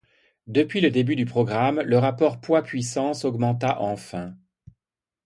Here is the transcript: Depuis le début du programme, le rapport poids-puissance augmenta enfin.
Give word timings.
Depuis 0.47 0.81
le 0.81 0.89
début 0.89 1.15
du 1.15 1.25
programme, 1.25 1.79
le 1.81 1.99
rapport 1.99 2.41
poids-puissance 2.41 3.23
augmenta 3.23 3.79
enfin. 3.81 4.35